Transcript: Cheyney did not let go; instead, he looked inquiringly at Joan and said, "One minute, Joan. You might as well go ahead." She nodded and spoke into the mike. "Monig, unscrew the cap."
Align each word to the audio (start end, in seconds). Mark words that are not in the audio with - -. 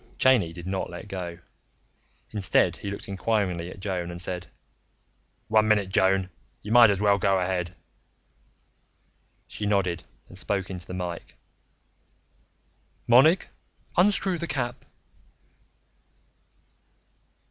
Cheyney 0.17 0.51
did 0.51 0.65
not 0.65 0.89
let 0.89 1.07
go; 1.07 1.37
instead, 2.31 2.77
he 2.77 2.89
looked 2.89 3.07
inquiringly 3.07 3.69
at 3.69 3.79
Joan 3.79 4.09
and 4.09 4.19
said, 4.19 4.47
"One 5.47 5.67
minute, 5.67 5.89
Joan. 5.89 6.31
You 6.63 6.71
might 6.71 6.89
as 6.89 6.99
well 6.99 7.19
go 7.19 7.39
ahead." 7.39 7.75
She 9.45 9.67
nodded 9.67 10.03
and 10.27 10.35
spoke 10.35 10.71
into 10.71 10.87
the 10.87 10.95
mike. 10.95 11.35
"Monig, 13.05 13.47
unscrew 13.95 14.39
the 14.39 14.47
cap." 14.47 14.85